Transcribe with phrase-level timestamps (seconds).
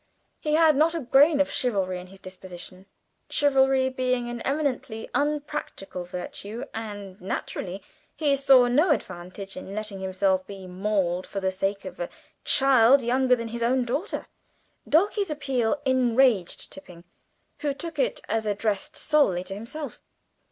[0.39, 2.87] He had not a grain of chivalry in his disposition
[3.29, 7.83] chivalry being an eminently unpractical virtue and naturally
[8.15, 12.09] he saw no advantage in letting himself be mauled for the sake of a
[12.43, 14.25] child younger than his own daughter.
[14.89, 17.03] Dulcie's appeal enraged Tipping,
[17.59, 20.01] who took it as addressed solely to himself.